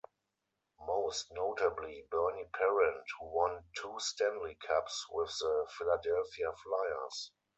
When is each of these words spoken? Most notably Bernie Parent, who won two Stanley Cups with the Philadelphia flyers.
Most 0.81 1.31
notably 1.31 2.07
Bernie 2.09 2.49
Parent, 2.57 3.05
who 3.19 3.27
won 3.35 3.63
two 3.77 3.99
Stanley 3.99 4.57
Cups 4.65 5.05
with 5.11 5.29
the 5.37 5.67
Philadelphia 5.77 6.51
flyers. 6.53 7.29